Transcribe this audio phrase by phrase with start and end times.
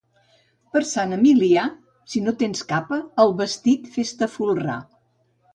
[0.75, 1.65] Per Sant Emilià,
[2.13, 4.81] si no tens capa, el vestit fes-te folrar.